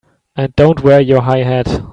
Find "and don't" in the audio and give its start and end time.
0.35-0.83